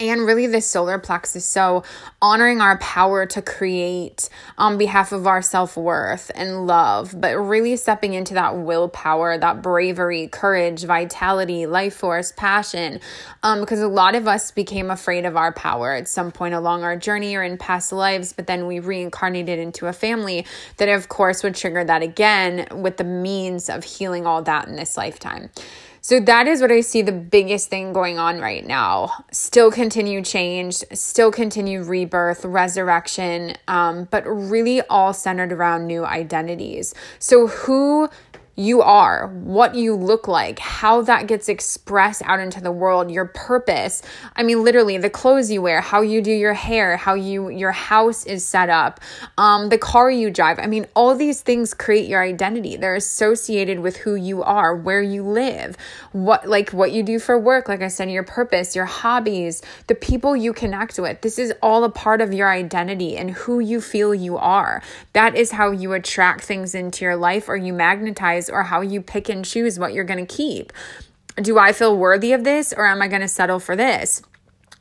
and 0.00 0.22
really 0.22 0.46
the 0.46 0.62
solar 0.62 0.98
plexus. 0.98 1.44
So, 1.44 1.84
honoring 2.22 2.60
our 2.60 2.78
power 2.78 3.26
to 3.26 3.42
create 3.42 4.28
on 4.56 4.78
behalf 4.78 5.12
of 5.12 5.26
our 5.26 5.42
self 5.42 5.76
worth 5.76 6.30
and 6.34 6.66
love, 6.66 7.14
but 7.18 7.36
really 7.36 7.76
stepping 7.76 8.14
into 8.14 8.34
that 8.34 8.56
willpower, 8.56 9.36
that 9.36 9.62
bravery, 9.62 10.26
courage, 10.26 10.84
vitality, 10.84 11.66
life 11.66 11.94
force, 11.94 12.32
passion. 12.32 13.00
Um, 13.42 13.60
because 13.60 13.80
a 13.80 13.88
lot 13.88 14.14
of 14.14 14.26
us 14.26 14.50
became 14.50 14.90
afraid 14.90 15.26
of 15.26 15.36
our 15.36 15.52
power 15.52 15.92
at 15.92 16.08
some 16.08 16.32
point 16.32 16.54
along 16.54 16.82
our 16.82 16.96
journey 16.96 17.36
or 17.36 17.42
in 17.42 17.58
past 17.58 17.92
lives, 17.92 18.32
but 18.32 18.46
then 18.46 18.66
we 18.66 18.80
reincarnated 18.80 19.58
into 19.58 19.86
a 19.86 19.92
family 19.92 20.46
that, 20.78 20.88
of 20.88 21.08
course, 21.08 21.42
would 21.42 21.54
trigger 21.54 21.84
that 21.84 22.02
again 22.02 22.66
with 22.72 22.96
the 22.96 23.04
means 23.04 23.68
of 23.68 23.84
healing 23.84 24.26
all 24.26 24.42
that 24.42 24.66
in 24.66 24.76
this 24.76 24.96
lifetime. 24.96 25.50
So 26.02 26.18
that 26.20 26.48
is 26.48 26.62
what 26.62 26.72
I 26.72 26.80
see 26.80 27.02
the 27.02 27.12
biggest 27.12 27.68
thing 27.68 27.92
going 27.92 28.18
on 28.18 28.40
right 28.40 28.66
now. 28.66 29.24
Still 29.32 29.70
continue 29.70 30.22
change, 30.22 30.76
still 30.92 31.30
continue 31.30 31.82
rebirth, 31.82 32.44
resurrection, 32.44 33.56
um, 33.68 34.08
but 34.10 34.24
really 34.26 34.80
all 34.82 35.12
centered 35.12 35.52
around 35.52 35.86
new 35.86 36.04
identities. 36.04 36.94
So 37.18 37.48
who 37.48 38.08
you 38.60 38.82
are, 38.82 39.26
what 39.28 39.74
you 39.74 39.94
look 39.94 40.28
like, 40.28 40.58
how 40.58 41.00
that 41.00 41.26
gets 41.26 41.48
expressed 41.48 42.20
out 42.26 42.40
into 42.40 42.60
the 42.60 42.70
world, 42.70 43.10
your 43.10 43.24
purpose. 43.24 44.02
I 44.36 44.42
mean, 44.42 44.62
literally, 44.62 44.98
the 44.98 45.08
clothes 45.08 45.50
you 45.50 45.62
wear, 45.62 45.80
how 45.80 46.02
you 46.02 46.20
do 46.20 46.30
your 46.30 46.52
hair, 46.52 46.98
how 46.98 47.14
you 47.14 47.48
your 47.48 47.72
house 47.72 48.26
is 48.26 48.44
set 48.44 48.68
up, 48.68 49.00
um, 49.38 49.70
the 49.70 49.78
car 49.78 50.10
you 50.10 50.30
drive. 50.30 50.58
I 50.58 50.66
mean, 50.66 50.86
all 50.94 51.14
these 51.14 51.40
things 51.40 51.72
create 51.72 52.06
your 52.06 52.22
identity. 52.22 52.76
They're 52.76 52.96
associated 52.96 53.80
with 53.80 53.96
who 53.96 54.14
you 54.14 54.42
are, 54.42 54.76
where 54.76 55.00
you 55.00 55.22
live, 55.22 55.78
what 56.12 56.46
like 56.46 56.70
what 56.70 56.92
you 56.92 57.02
do 57.02 57.18
for 57.18 57.38
work. 57.38 57.66
Like 57.66 57.80
I 57.80 57.88
said, 57.88 58.10
your 58.10 58.24
purpose, 58.24 58.76
your 58.76 58.84
hobbies, 58.84 59.62
the 59.86 59.94
people 59.94 60.36
you 60.36 60.52
connect 60.52 60.98
with. 60.98 61.22
This 61.22 61.38
is 61.38 61.54
all 61.62 61.82
a 61.84 61.90
part 61.90 62.20
of 62.20 62.34
your 62.34 62.50
identity 62.50 63.16
and 63.16 63.30
who 63.30 63.58
you 63.60 63.80
feel 63.80 64.14
you 64.14 64.36
are. 64.36 64.82
That 65.14 65.34
is 65.34 65.52
how 65.52 65.70
you 65.70 65.94
attract 65.94 66.42
things 66.44 66.74
into 66.74 67.06
your 67.06 67.16
life, 67.16 67.48
or 67.48 67.56
you 67.56 67.72
magnetize 67.72 68.49
or 68.50 68.64
how 68.64 68.80
you 68.80 69.00
pick 69.00 69.28
and 69.28 69.44
choose 69.44 69.78
what 69.78 69.92
you're 69.92 70.04
going 70.04 70.24
to 70.24 70.34
keep. 70.34 70.72
Do 71.36 71.58
I 71.58 71.72
feel 71.72 71.96
worthy 71.96 72.32
of 72.32 72.44
this 72.44 72.72
or 72.72 72.86
am 72.86 73.02
I 73.02 73.08
going 73.08 73.22
to 73.22 73.28
settle 73.28 73.60
for 73.60 73.76
this? 73.76 74.22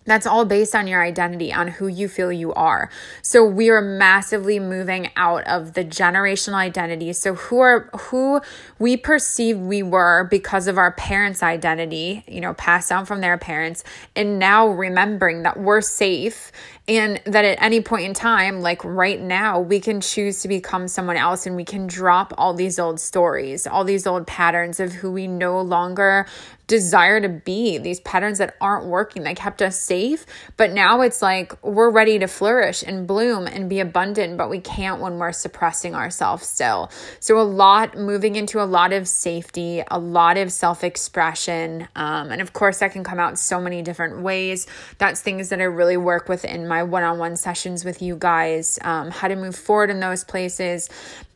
That's 0.10 0.26
all 0.26 0.44
based 0.44 0.74
on 0.74 0.88
your 0.88 1.04
identity, 1.04 1.54
on 1.54 1.68
who 1.68 1.86
you 1.86 2.10
feel 2.10 2.32
you 2.32 2.52
are. 2.54 2.90
So 3.22 3.46
we 3.46 3.70
are 3.70 3.80
massively 3.80 4.60
moving 4.60 5.12
out 5.16 5.46
of 5.46 5.76
the 5.76 5.86
generational 5.86 6.56
identity. 6.56 7.14
So 7.14 7.36
who 7.36 7.60
are 7.60 7.92
who 7.96 8.42
we 8.80 8.98
perceive 8.98 9.60
we 9.60 9.84
were 9.84 10.28
because 10.32 10.66
of 10.66 10.80
our 10.80 10.94
parents' 10.94 11.44
identity, 11.44 12.24
you 12.28 12.42
know, 12.42 12.56
passed 12.56 12.90
down 12.90 13.06
from 13.06 13.22
their 13.22 13.38
parents, 13.38 13.84
and 14.16 14.40
now 14.40 14.68
remembering 14.68 15.44
that 15.44 15.60
we're 15.60 15.82
safe 15.82 16.52
and 16.88 17.22
that 17.26 17.46
at 17.46 17.62
any 17.62 17.82
point 17.82 18.06
in 18.06 18.16
time, 18.16 18.62
like 18.62 18.84
right 18.84 19.22
now, 19.22 19.60
we 19.60 19.80
can 19.80 20.02
choose 20.02 20.42
to 20.42 20.48
become 20.48 20.88
someone 20.88 21.18
else 21.18 21.46
and 21.46 21.56
we 21.56 21.64
can 21.64 21.86
drop 21.86 22.34
all 22.36 22.56
these 22.56 22.80
old 22.80 23.00
stories, 23.00 23.68
all 23.68 23.84
these 23.84 24.08
old 24.08 24.26
patterns 24.26 24.80
of 24.80 24.92
who 24.92 25.12
we 25.12 25.28
no 25.28 25.62
longer 25.62 26.26
desire 26.70 27.20
to 27.20 27.28
be, 27.28 27.80
these 27.80 28.00
patterns 28.00 28.38
that 28.38 28.56
aren't 28.62 28.86
working, 28.86 29.24
that 29.24 29.36
kept 29.36 29.62
us 29.62 29.78
safe. 29.78 30.26
But 30.56 30.72
now 30.72 31.02
it's 31.02 31.22
like 31.22 31.62
we're 31.64 31.90
ready 31.90 32.20
to 32.20 32.28
flourish 32.28 32.84
and 32.84 33.08
bloom 33.08 33.48
and 33.48 33.68
be 33.68 33.80
abundant, 33.80 34.38
but 34.38 34.50
we 34.50 34.62
can't 34.62 35.02
when 35.02 35.18
we're 35.18 35.34
suppressing 35.34 35.96
ourselves 35.96 36.48
still. 36.48 36.92
So, 37.20 37.40
a 37.40 37.44
lot 37.44 37.98
moving 37.98 38.36
into 38.36 38.62
a 38.62 38.66
lot 38.66 38.94
of 38.94 39.08
safety, 39.08 39.84
a 39.90 40.00
lot 40.00 40.38
of 40.38 40.52
self 40.54 40.84
expression. 40.84 41.88
Um, 41.96 42.32
and 42.32 42.40
of 42.40 42.54
course, 42.54 42.80
that 42.80 42.94
can 42.94 43.04
come 43.04 43.20
out 43.20 43.40
so 43.40 43.60
many 43.60 43.82
different 43.82 44.22
ways. 44.22 44.68
That's 45.00 45.22
things 45.22 45.50
that 45.50 45.60
I 45.60 45.66
really 45.66 45.98
work 45.98 46.30
with 46.30 46.46
in 46.46 46.68
my 46.68 46.84
one 46.84 47.04
on 47.04 47.18
one 47.18 47.36
sessions 47.36 47.84
with 47.84 48.02
you 48.02 48.16
guys, 48.16 48.78
um, 48.84 49.10
how 49.10 49.28
to 49.28 49.36
move 49.36 49.56
forward 49.56 49.90
in 49.90 50.00
those 50.00 50.24
places 50.24 50.90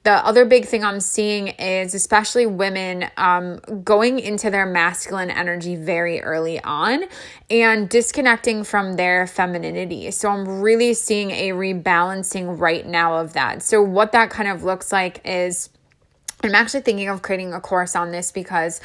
the 0.03 0.11
other 0.11 0.43
big 0.43 0.65
thing 0.65 0.83
I'm 0.83 0.99
seeing 0.99 1.47
is 1.47 1.95
especially 1.95 2.45
women 2.45 3.05
um, 3.15 3.59
going 3.83 4.19
into 4.19 4.49
their 4.49 4.65
masculine 4.65 5.22
energy 5.31 5.75
very 5.75 6.21
early 6.21 6.61
on 6.63 7.03
and 7.49 7.89
disconnecting 7.89 8.63
from 8.63 8.93
their 8.95 9.27
femininity. 9.27 10.11
So 10.11 10.29
I'm 10.29 10.61
really 10.61 10.93
seeing 10.93 11.31
a 11.31 11.49
rebalancing 11.49 12.59
right 12.59 12.85
now 12.85 13.17
of 13.17 13.33
that. 13.33 13.63
So, 13.63 13.81
what 13.81 14.11
that 14.13 14.29
kind 14.29 14.49
of 14.49 14.63
looks 14.63 14.91
like 14.91 15.21
is 15.25 15.69
I'm 16.43 16.55
actually 16.55 16.81
thinking 16.81 17.09
of 17.09 17.21
creating 17.21 17.53
a 17.53 17.61
course 17.61 17.95
on 17.95 18.11
this 18.11 18.31
because 18.31 18.81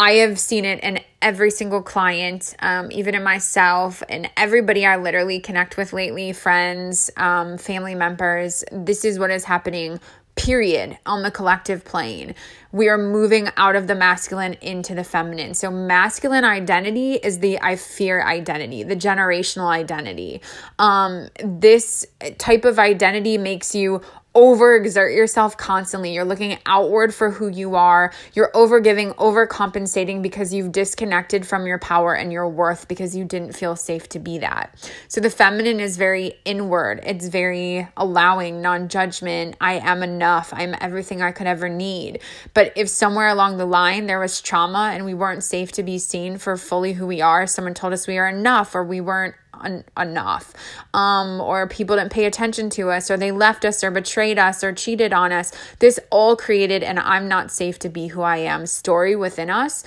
I 0.00 0.12
have 0.12 0.38
seen 0.38 0.64
it 0.64 0.80
in 0.82 1.00
every 1.20 1.50
single 1.50 1.82
client, 1.82 2.56
um, 2.60 2.90
even 2.90 3.14
in 3.14 3.22
myself 3.22 4.02
and 4.08 4.30
everybody 4.34 4.86
I 4.86 4.96
literally 4.96 5.40
connect 5.40 5.76
with 5.76 5.92
lately, 5.92 6.32
friends, 6.32 7.10
um, 7.18 7.58
family 7.58 7.94
members. 7.94 8.64
This 8.72 9.04
is 9.04 9.18
what 9.18 9.30
is 9.30 9.44
happening 9.44 10.00
period 10.36 10.98
on 11.06 11.22
the 11.22 11.30
collective 11.30 11.84
plane. 11.84 12.34
We 12.72 12.88
are 12.88 12.96
moving 12.96 13.48
out 13.56 13.76
of 13.76 13.86
the 13.86 13.94
masculine 13.94 14.54
into 14.54 14.94
the 14.94 15.04
feminine. 15.04 15.54
So, 15.54 15.70
masculine 15.70 16.44
identity 16.44 17.14
is 17.14 17.40
the 17.40 17.60
I 17.60 17.76
fear 17.76 18.22
identity, 18.22 18.82
the 18.82 18.96
generational 18.96 19.68
identity. 19.68 20.40
Um, 20.78 21.28
this 21.44 22.06
type 22.38 22.64
of 22.64 22.78
identity 22.78 23.38
makes 23.38 23.74
you 23.74 24.02
overexert 24.34 25.14
yourself 25.14 25.56
constantly. 25.56 26.14
You're 26.14 26.24
looking 26.24 26.56
outward 26.66 27.12
for 27.12 27.30
who 27.30 27.48
you 27.48 27.74
are. 27.74 28.12
You're 28.32 28.52
overgiving, 28.52 29.14
overcompensating 29.16 30.22
because 30.22 30.54
you've 30.54 30.70
disconnected 30.72 31.46
from 31.46 31.66
your 31.66 31.78
power 31.78 32.14
and 32.14 32.32
your 32.32 32.48
worth 32.48 32.86
because 32.86 33.16
you 33.16 33.24
didn't 33.24 33.54
feel 33.54 33.74
safe 33.74 34.08
to 34.10 34.18
be 34.18 34.38
that. 34.38 34.74
So 35.08 35.20
the 35.20 35.30
feminine 35.30 35.80
is 35.80 35.96
very 35.96 36.34
inward. 36.44 37.00
It's 37.04 37.26
very 37.26 37.88
allowing, 37.96 38.62
non-judgment. 38.62 39.56
I 39.60 39.74
am 39.74 40.02
enough. 40.02 40.52
I'm 40.54 40.76
everything 40.80 41.22
I 41.22 41.32
could 41.32 41.48
ever 41.48 41.68
need. 41.68 42.20
But 42.54 42.72
if 42.76 42.88
somewhere 42.88 43.28
along 43.28 43.56
the 43.56 43.66
line 43.66 44.06
there 44.06 44.20
was 44.20 44.40
trauma 44.40 44.90
and 44.94 45.04
we 45.04 45.14
weren't 45.14 45.42
safe 45.42 45.72
to 45.72 45.82
be 45.82 45.98
seen 45.98 46.38
for 46.38 46.56
fully 46.56 46.92
who 46.92 47.06
we 47.06 47.20
are, 47.20 47.46
someone 47.46 47.74
told 47.74 47.92
us 47.92 48.06
we 48.06 48.18
are 48.18 48.28
enough 48.28 48.74
or 48.74 48.84
we 48.84 49.00
weren't 49.00 49.34
en- 49.64 49.84
enough. 49.98 50.52
Um, 50.94 51.40
or 51.40 51.66
people 51.68 51.96
didn't 51.96 52.12
pay 52.12 52.24
attention 52.24 52.70
to 52.70 52.90
us 52.90 53.10
or 53.10 53.16
they 53.16 53.32
left 53.32 53.64
us 53.64 53.82
or 53.84 53.90
betrayed 53.90 54.38
us 54.38 54.62
or 54.64 54.72
cheated 54.72 55.12
on 55.12 55.32
us. 55.32 55.52
This 55.78 55.98
all 56.10 56.36
created 56.36 56.82
an 56.82 56.98
i'm 56.98 57.28
not 57.28 57.50
safe 57.50 57.78
to 57.80 57.88
be 57.88 58.08
who 58.08 58.22
i 58.22 58.38
am 58.38 58.66
story 58.66 59.16
within 59.16 59.50
us. 59.50 59.84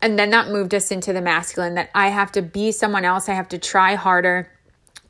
And 0.00 0.18
then 0.18 0.30
that 0.30 0.48
moved 0.48 0.74
us 0.74 0.90
into 0.90 1.12
the 1.12 1.20
masculine 1.20 1.74
that 1.74 1.90
i 1.94 2.08
have 2.08 2.32
to 2.32 2.42
be 2.42 2.72
someone 2.72 3.04
else. 3.04 3.28
I 3.28 3.34
have 3.34 3.48
to 3.48 3.58
try 3.58 3.94
harder 3.94 4.50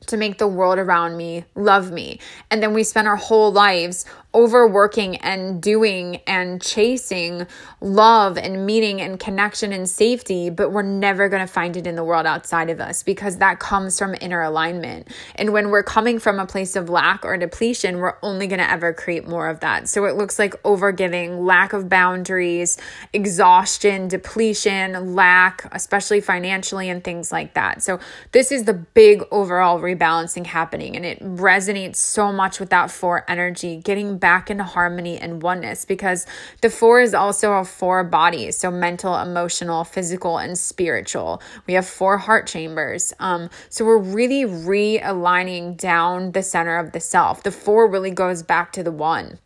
to 0.07 0.17
make 0.17 0.37
the 0.37 0.47
world 0.47 0.79
around 0.79 1.17
me 1.17 1.45
love 1.55 1.91
me. 1.91 2.19
And 2.49 2.63
then 2.63 2.73
we 2.73 2.83
spend 2.83 3.07
our 3.07 3.15
whole 3.15 3.51
lives 3.51 4.05
overworking 4.33 5.15
and 5.17 5.59
doing 5.59 6.17
and 6.27 6.61
chasing 6.61 7.47
love 7.81 8.37
and 8.37 8.63
meaning 8.63 9.01
and 9.01 9.19
connection 9.19 9.73
and 9.73 9.89
safety, 9.89 10.51
but 10.51 10.71
we're 10.71 10.83
never 10.83 11.29
going 11.29 11.45
to 11.45 11.51
find 11.51 11.75
it 11.75 11.87
in 11.87 11.95
the 11.95 12.03
world 12.03 12.27
outside 12.27 12.69
of 12.69 12.79
us 12.79 13.01
because 13.01 13.37
that 13.37 13.59
comes 13.59 13.97
from 13.97 14.15
inner 14.21 14.41
alignment. 14.41 15.07
And 15.35 15.51
when 15.51 15.71
we're 15.71 15.83
coming 15.83 16.19
from 16.19 16.39
a 16.39 16.45
place 16.45 16.75
of 16.75 16.89
lack 16.89 17.25
or 17.25 17.37
depletion, 17.37 17.97
we're 17.97 18.17
only 18.21 18.45
going 18.45 18.59
to 18.59 18.69
ever 18.69 18.93
create 18.93 19.27
more 19.27 19.49
of 19.49 19.61
that. 19.61 19.89
So 19.89 20.05
it 20.05 20.15
looks 20.15 20.37
like 20.37 20.61
overgiving, 20.61 21.45
lack 21.45 21.73
of 21.73 21.89
boundaries, 21.89 22.77
exhaustion, 23.13 24.09
depletion, 24.09 25.15
lack, 25.15 25.67
especially 25.71 26.21
financially 26.21 26.87
and 26.89 27.03
things 27.03 27.31
like 27.31 27.55
that. 27.55 27.81
So 27.81 27.99
this 28.31 28.51
is 28.51 28.65
the 28.65 28.73
big 28.73 29.23
overall 29.31 29.79
rebalancing 29.79 30.45
happening 30.45 30.95
and 30.95 31.03
it 31.03 31.19
resonates 31.19 31.95
so 31.95 32.31
much 32.31 32.59
with 32.59 32.69
that 32.69 32.91
four 32.91 33.25
energy, 33.27 33.77
getting 33.77 34.18
back 34.19 34.49
into 34.49 34.63
harmony 34.63 35.17
and 35.17 35.41
oneness 35.41 35.85
because 35.85 36.25
the 36.61 36.69
four 36.69 37.01
is 37.01 37.13
also 37.13 37.53
a 37.53 37.65
four 37.65 38.03
bodies. 38.03 38.57
So 38.57 38.69
mental 38.71 39.17
emotional 39.17 39.83
physical 39.83 40.37
and 40.37 40.57
spiritual. 40.57 41.41
We 41.67 41.73
have 41.73 41.87
four 41.87 42.17
heart 42.17 42.47
chambers. 42.47 43.13
Um, 43.19 43.49
so 43.69 43.85
we're 43.85 43.97
really 43.97 44.43
realigning 44.43 45.77
down 45.77 46.31
the 46.31 46.43
center 46.43 46.77
of 46.77 46.91
the 46.91 46.99
self. 46.99 47.43
The 47.43 47.51
four 47.51 47.89
really 47.89 48.11
goes 48.11 48.43
back 48.43 48.73
to 48.73 48.83
the 48.83 48.91
one. 48.91 49.39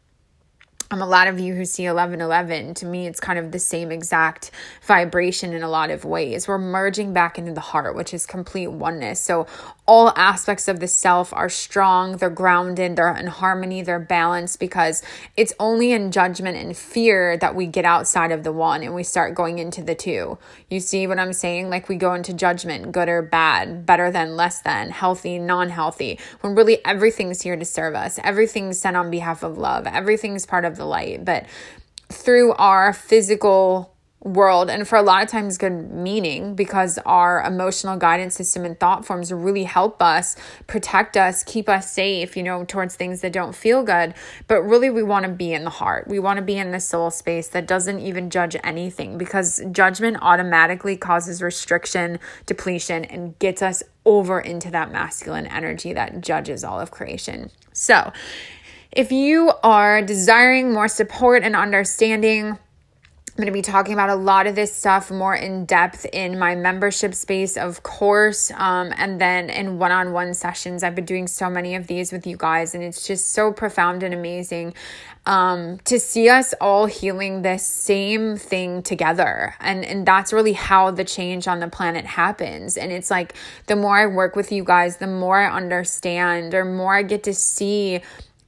Um, 0.94 1.02
a 1.02 1.08
lot 1.08 1.28
of 1.28 1.40
you 1.40 1.56
who 1.56 1.66
see 1.66 1.88
1111 1.88 2.76
to 2.76 2.86
me 2.86 3.08
it's 3.08 3.20
kind 3.20 3.40
of 3.40 3.52
the 3.52 3.58
same 3.58 3.92
exact 3.92 4.52
vibration 4.84 5.52
in 5.54 5.64
a 5.64 5.68
lot 5.68 5.90
of 5.90 6.06
ways. 6.06 6.48
We're 6.48 6.60
merging 6.60 7.14
back 7.14 7.40
into 7.40 7.52
the 7.52 7.62
heart 7.62 7.96
which 7.96 8.14
is 8.14 8.28
complete 8.28 8.68
oneness. 8.68 9.20
So 9.20 9.48
all 9.86 10.14
aspects 10.16 10.68
of 10.68 10.80
the 10.80 10.88
self 10.88 11.34
are 11.34 11.50
strong 11.50 12.18
they're 12.18 12.30
grounded 12.30 12.96
they're 12.96 13.16
in 13.16 13.28
harmony 13.28 13.82
they're 13.82 14.00
balanced 14.00 14.60
because 14.60 15.04
it's 15.36 15.54
only 15.60 15.92
in 15.92 16.12
judgment 16.12 16.58
and 16.58 16.76
fear 16.78 17.38
that 17.38 17.56
we 17.56 17.68
get 17.68 17.86
outside 17.86 18.32
of 18.32 18.44
the 18.44 18.52
one 18.52 18.84
and 18.84 18.96
we 18.96 19.04
start 19.04 19.36
going 19.36 19.60
into 19.60 19.84
the 19.84 19.96
two. 19.96 20.38
You 20.70 20.80
see 20.80 21.08
what 21.08 21.20
i'm 21.20 21.34
saying? 21.34 21.70
Like 21.70 21.90
we 21.90 21.96
go 21.96 22.14
into 22.14 22.34
judgment 22.34 22.92
good 22.92 23.10
or 23.10 23.22
bad 23.22 23.86
better 23.86 24.12
than 24.12 24.36
less 24.36 24.62
than 24.62 24.90
healthy 24.90 25.40
non-healthy 25.40 26.20
when 26.42 26.56
really 26.56 26.84
everything's 26.86 27.42
here 27.42 27.56
to 27.56 27.66
serve 27.66 27.96
us. 27.96 28.20
Everything's 28.24 28.80
sent 28.80 28.98
on 28.98 29.12
behalf 29.12 29.44
of 29.44 29.58
love. 29.58 29.86
Everything's 29.88 30.46
part 30.46 30.66
of 30.66 30.78
the 30.78 30.86
light, 30.86 31.26
but 31.26 31.46
through 32.10 32.54
our 32.54 32.94
physical 32.94 33.93
world 34.24 34.70
and 34.70 34.88
for 34.88 34.98
a 34.98 35.02
lot 35.02 35.22
of 35.22 35.30
times 35.30 35.58
good 35.58 35.92
meaning 35.92 36.56
because 36.56 36.98
our 37.06 37.44
emotional 37.44 37.98
guidance 37.98 38.36
system 38.36 38.64
and 38.64 38.80
thought 38.80 39.06
forms 39.06 39.34
really 39.34 39.66
help 39.66 40.02
us 40.02 40.38
protect 40.66 41.18
us 41.18 41.44
keep 41.44 41.68
us 41.68 41.92
safe 41.92 42.38
you 42.38 42.44
know 42.44 42.64
towards 42.64 42.96
things 42.96 43.22
that 43.22 43.34
don't 43.34 43.54
feel 43.54 43.84
good. 43.84 44.14
But 44.48 44.62
really 44.64 44.90
we 44.90 45.04
want 45.04 45.26
to 45.26 45.32
be 45.32 45.54
in 45.54 45.64
the 45.64 45.70
heart. 45.70 46.08
We 46.08 46.20
want 46.20 46.38
to 46.38 46.44
be 46.44 46.58
in 46.58 46.72
the 46.72 46.80
soul 46.80 47.12
space 47.12 47.48
that 47.50 47.68
doesn't 47.68 48.00
even 48.00 48.30
judge 48.30 48.56
anything 48.64 49.18
because 49.18 49.62
judgment 49.72 50.18
automatically 50.22 50.96
causes 50.96 51.42
restriction 51.42 52.20
depletion 52.46 53.06
and 53.06 53.38
gets 53.40 53.62
us 53.62 53.84
over 54.06 54.40
into 54.40 54.70
that 54.72 54.92
masculine 54.92 55.48
energy 55.48 55.94
that 55.94 56.22
judges 56.22 56.64
all 56.64 56.80
of 56.80 56.92
creation. 56.92 57.50
So 57.72 58.12
if 58.92 59.12
you 59.12 59.52
are 59.64 60.02
desiring 60.02 60.72
more 60.72 60.88
support 60.88 61.44
and 61.44 61.56
understanding, 61.56 62.60
I'm 63.34 63.42
going 63.42 63.48
to 63.48 63.52
be 63.52 63.64
talking 63.64 63.94
about 63.94 64.12
a 64.12 64.16
lot 64.16 64.46
of 64.46 64.54
this 64.54 64.72
stuff 64.72 65.10
more 65.10 65.34
in 65.34 65.66
depth 65.66 66.06
in 66.14 66.38
my 66.38 66.54
membership 66.54 67.16
space, 67.16 67.58
of 67.58 67.82
course, 67.82 68.52
um, 68.52 68.94
and 68.96 69.20
then 69.20 69.50
in 69.50 69.80
one 69.80 69.92
on 69.92 70.12
one 70.12 70.36
sessions. 70.36 70.84
I've 70.84 70.94
been 70.94 71.06
doing 71.06 71.26
so 71.26 71.50
many 71.50 71.74
of 71.74 71.88
these 71.88 72.12
with 72.12 72.28
you 72.28 72.38
guys, 72.38 72.76
and 72.76 72.84
it's 72.84 73.08
just 73.08 73.32
so 73.32 73.52
profound 73.52 74.04
and 74.04 74.14
amazing 74.14 74.76
um, 75.26 75.80
to 75.86 76.00
see 76.00 76.30
us 76.30 76.54
all 76.62 76.86
healing 76.86 77.42
this 77.42 77.66
same 77.66 78.38
thing 78.38 78.84
together. 78.84 79.56
And, 79.60 79.84
and 79.84 80.06
that's 80.06 80.32
really 80.32 80.54
how 80.54 80.92
the 80.92 81.04
change 81.04 81.48
on 81.48 81.60
the 81.60 81.70
planet 81.70 82.06
happens. 82.06 82.78
And 82.78 82.92
it's 82.92 83.10
like 83.10 83.34
the 83.66 83.76
more 83.76 83.98
I 83.98 84.06
work 84.06 84.36
with 84.36 84.52
you 84.52 84.64
guys, 84.64 84.98
the 84.98 85.08
more 85.08 85.40
I 85.40 85.52
understand, 85.52 86.54
or 86.54 86.66
more 86.66 86.94
I 86.94 87.02
get 87.02 87.24
to 87.24 87.34
see 87.34 88.02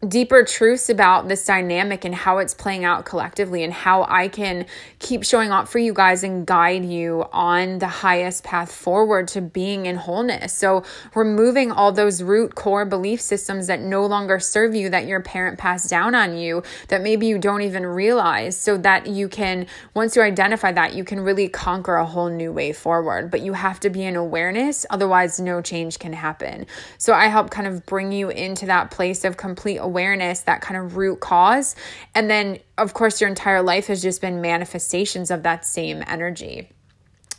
deeper 0.07 0.43
truths 0.43 0.89
about 0.89 1.27
this 1.27 1.45
dynamic 1.45 2.05
and 2.05 2.13
how 2.13 2.37
it's 2.37 2.53
playing 2.53 2.85
out 2.85 3.05
collectively 3.05 3.63
and 3.63 3.73
how 3.73 4.03
I 4.03 4.27
can 4.27 4.65
keep 4.99 5.23
showing 5.23 5.51
up 5.51 5.67
for 5.67 5.79
you 5.79 5.93
guys 5.93 6.23
and 6.23 6.45
guide 6.45 6.85
you 6.85 7.25
on 7.31 7.79
the 7.79 7.87
highest 7.87 8.43
path 8.43 8.71
forward 8.71 9.27
to 9.29 9.41
being 9.41 9.85
in 9.85 9.95
wholeness. 9.95 10.53
So, 10.53 10.83
removing 11.13 11.71
all 11.71 11.91
those 11.91 12.21
root 12.21 12.55
core 12.55 12.85
belief 12.85 13.21
systems 13.21 13.67
that 13.67 13.81
no 13.81 14.05
longer 14.05 14.39
serve 14.39 14.75
you 14.75 14.89
that 14.89 15.07
your 15.07 15.21
parent 15.21 15.57
passed 15.57 15.89
down 15.89 16.13
on 16.13 16.37
you 16.37 16.63
that 16.89 17.01
maybe 17.01 17.25
you 17.27 17.37
don't 17.37 17.61
even 17.61 17.85
realize 17.85 18.57
so 18.57 18.77
that 18.77 19.07
you 19.07 19.27
can 19.27 19.65
once 19.93 20.15
you 20.15 20.21
identify 20.21 20.71
that 20.71 20.93
you 20.93 21.03
can 21.03 21.19
really 21.19 21.49
conquer 21.49 21.95
a 21.95 22.05
whole 22.05 22.29
new 22.29 22.51
way 22.51 22.71
forward. 22.71 23.31
But 23.31 23.41
you 23.41 23.53
have 23.53 23.79
to 23.81 23.89
be 23.89 24.03
in 24.03 24.15
awareness 24.15 24.85
otherwise 24.89 25.39
no 25.39 25.61
change 25.61 25.99
can 25.99 26.13
happen. 26.13 26.67
So, 26.97 27.13
I 27.13 27.27
help 27.27 27.49
kind 27.49 27.67
of 27.67 27.85
bring 27.85 28.11
you 28.11 28.29
into 28.29 28.67
that 28.67 28.91
place 28.91 29.23
of 29.23 29.37
complete 29.37 29.77
awareness 29.77 29.94
awareness, 29.95 30.41
that 30.41 30.59
kind 30.59 30.77
of 30.77 30.97
root 30.97 31.21
cause. 31.21 31.75
And 32.13 32.29
then, 32.29 32.59
of 32.77 32.93
course, 32.93 33.21
your 33.21 33.29
entire 33.29 33.61
life 33.61 33.87
has 33.87 34.01
just 34.01 34.19
been 34.19 34.41
manifestations 34.41 35.31
of 35.31 35.43
that 35.43 35.65
same 35.65 36.03
energy. 36.05 36.69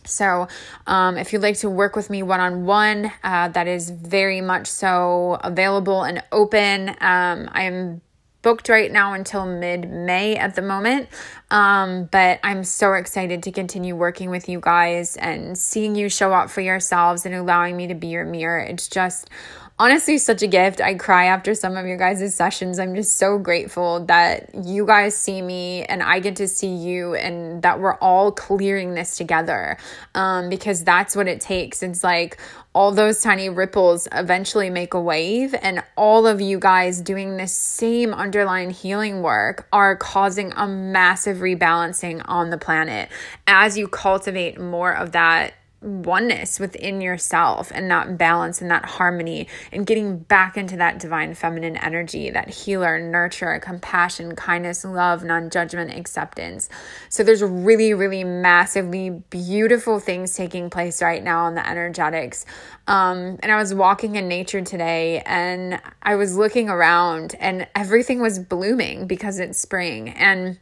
So, 0.05 0.49
um, 0.87 1.19
if 1.19 1.33
you'd 1.33 1.43
like 1.43 1.59
to 1.59 1.69
work 1.69 1.97
with 1.97 2.09
me 2.09 2.23
one 2.23 2.41
on 2.41 2.65
one, 2.65 3.13
that 3.23 3.67
is 3.67 3.91
very 3.91 4.41
much 4.41 4.69
so 4.69 5.37
available 5.43 6.03
and 6.03 6.23
open. 6.33 6.91
Um, 7.01 7.51
I 7.53 7.65
am 7.65 8.01
booked 8.47 8.69
right 8.69 8.93
now 8.93 9.13
until 9.13 9.45
mid 9.45 9.91
May 9.91 10.37
at 10.37 10.55
the 10.55 10.63
moment. 10.63 11.09
Um, 11.51 12.05
but 12.05 12.39
I'm 12.45 12.63
so 12.63 12.93
excited 12.93 13.43
to 13.43 13.51
continue 13.51 13.97
working 13.97 14.31
with 14.31 14.49
you 14.49 14.61
guys 14.61 15.17
and 15.17 15.59
seeing 15.59 15.97
you 15.97 16.09
show 16.09 16.33
up 16.33 16.49
for 16.49 16.61
yourselves 16.61 17.27
and 17.27 17.35
allowing 17.35 17.77
me 17.77 17.89
to 17.89 17.95
be 17.95 18.07
your 18.07 18.25
mirror. 18.25 18.61
It's 18.61 18.87
just 18.87 19.29
honestly 19.79 20.19
such 20.19 20.43
a 20.43 20.47
gift. 20.47 20.81
I 20.81 20.95
cry 20.95 21.27
after 21.27 21.55
some 21.55 21.77
of 21.77 21.87
your 21.87 21.99
guys' 21.99 22.35
sessions. 22.35 22.79
I'm 22.79 22.95
just 22.95 23.17
so 23.17 23.39
grateful 23.39 24.05
that 24.07 24.51
you 24.65 24.87
guys 24.87 25.17
see 25.17 25.43
me 25.43 25.85
and 25.85 26.03
I 26.03 26.21
get 26.21 26.37
to 26.37 26.49
see 26.49 26.75
you 26.75 27.15
and 27.15 27.63
that 27.63 27.81
we're 27.81 27.97
all 27.97 28.33
clearing 28.33 28.95
this 28.95 29.17
together. 29.17 29.77
Um, 30.15 30.49
because 30.49 30.85
that's 30.85 31.15
what 31.15 31.29
it 31.29 31.41
takes. 31.41 31.83
It's 31.83 32.03
like 32.03 32.39
all 32.75 32.93
those 32.93 33.23
tiny 33.23 33.49
ripples 33.49 34.07
eventually 34.13 34.69
make 34.69 34.93
a 34.93 35.01
wave, 35.01 35.55
and 35.63 35.83
all 35.97 36.27
of 36.27 36.43
you 36.43 36.59
guys 36.59 37.01
doing 37.01 37.39
this 37.39 37.57
same 37.57 38.13
underlying 38.13 38.69
healing 38.69 39.23
work 39.23 39.67
are 39.73 39.97
causing 39.97 40.53
a 40.53 40.69
massive 40.69 41.39
rebalancing 41.39 42.21
on 42.27 42.51
the 42.51 42.59
planet 42.59 43.09
as 43.47 43.79
you 43.79 43.89
cultivate 43.89 44.61
more 44.61 44.95
of 44.95 45.13
that 45.13 45.55
oneness 45.87 46.59
within 46.59 47.01
yourself 47.01 47.71
and 47.75 47.91
that 47.91 48.19
balance 48.19 48.61
and 48.61 48.71
that 48.71 48.85
harmony 48.85 49.47
and 49.73 49.87
getting 49.87 50.19
back 50.19 50.57
into 50.57 50.77
that 50.77 50.99
divine 50.99 51.35
feminine 51.35 51.77
energy, 51.77 52.29
that 52.31 52.51
healer, 52.51 53.01
nurturer, 53.01 53.63
compassion, 53.63 54.35
kindness, 54.35 54.85
love, 54.85 55.23
non 55.23 55.49
judgment, 55.49 55.97
acceptance. 55.97 56.69
So 57.09 57.23
there's 57.23 57.43
really, 57.43 57.95
really 57.95 58.25
massively 58.25 59.11
beautiful 59.11 60.01
things 60.01 60.35
taking 60.35 60.69
place 60.69 61.01
right 61.01 61.23
now 61.23 61.47
in 61.47 61.55
the 61.55 61.67
energetics. 61.67 62.45
Um, 62.89 63.39
and 63.43 63.51
I 63.51 63.57
was 63.57 63.73
walking 63.73 64.17
in 64.17 64.29
nature 64.29 64.63
today 64.63 65.23
and 65.25 65.81
I 66.03 66.17
was 66.17 66.37
looking 66.37 66.69
around 66.69 67.35
and 67.39 67.67
everything 67.75 68.21
was 68.21 68.39
blooming 68.39 69.07
because 69.07 69.39
it's 69.39 69.59
spring. 69.59 70.09
And 70.11 70.59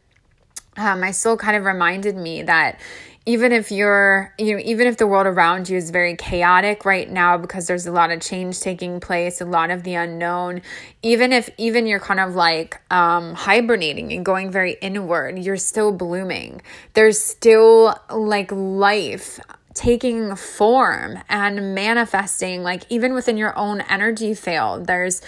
uh, 0.77 0.95
my 0.95 1.11
soul 1.11 1.37
kind 1.37 1.55
of 1.55 1.63
reminded 1.63 2.15
me 2.15 2.43
that 2.43 2.79
even 3.25 3.51
if 3.51 3.71
you're, 3.71 4.33
you 4.37 4.53
know, 4.53 4.61
even 4.63 4.85
if 4.85 4.97
the 4.97 5.07
world 5.07 5.25
around 5.25 5.67
you 5.67 5.77
is 5.77 5.89
very 5.89 6.15
chaotic 6.15 6.85
right 6.85 7.09
now 7.09 7.37
because 7.37 7.65
there's 7.65 7.87
a 7.87 7.91
lot 7.91 8.11
of 8.11 8.21
change 8.21 8.59
taking 8.59 8.99
place, 8.99 9.41
a 9.41 9.45
lot 9.45 9.71
of 9.71 9.83
the 9.83 9.95
unknown, 9.95 10.61
even 11.01 11.33
if 11.33 11.49
even 11.57 11.87
you're 11.87 11.99
kind 11.99 12.19
of 12.19 12.35
like 12.35 12.79
um, 12.91 13.33
hibernating 13.33 14.13
and 14.13 14.23
going 14.23 14.51
very 14.51 14.73
inward, 14.81 15.39
you're 15.39 15.57
still 15.57 15.91
blooming. 15.91 16.61
There's 16.93 17.19
still 17.19 17.97
like 18.11 18.51
life 18.51 19.39
taking 19.73 20.35
form 20.35 21.17
and 21.27 21.75
manifesting, 21.75 22.63
like 22.63 22.83
even 22.89 23.13
within 23.13 23.37
your 23.37 23.57
own 23.57 23.81
energy 23.81 24.33
field. 24.33 24.87
There's 24.87 25.21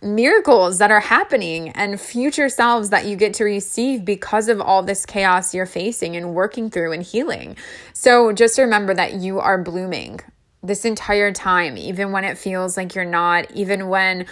miracles 0.00 0.78
that 0.78 0.90
are 0.90 1.00
happening 1.00 1.70
and 1.70 2.00
future 2.00 2.48
selves 2.48 2.90
that 2.90 3.06
you 3.06 3.16
get 3.16 3.34
to 3.34 3.44
receive 3.44 4.04
because 4.04 4.48
of 4.48 4.60
all 4.60 4.82
this 4.82 5.04
chaos 5.04 5.54
you're 5.54 5.66
facing 5.66 6.16
and 6.16 6.34
working 6.34 6.70
through 6.70 6.92
and 6.92 7.02
healing. 7.02 7.56
So 7.92 8.32
just 8.32 8.58
remember 8.58 8.94
that 8.94 9.14
you 9.14 9.40
are 9.40 9.58
blooming 9.62 10.20
this 10.62 10.84
entire 10.84 11.32
time, 11.32 11.76
even 11.76 12.12
when 12.12 12.24
it 12.24 12.38
feels 12.38 12.76
like 12.76 12.94
you're 12.94 13.04
not, 13.04 13.50
even 13.52 13.88
when 13.88 14.26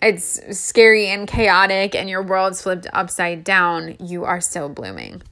it's 0.00 0.40
scary 0.58 1.08
and 1.08 1.28
chaotic 1.28 1.94
and 1.94 2.08
your 2.08 2.22
world's 2.22 2.62
flipped 2.62 2.86
upside 2.92 3.44
down, 3.44 3.96
you 4.00 4.24
are 4.24 4.40
still 4.40 4.68
blooming. 4.68 5.22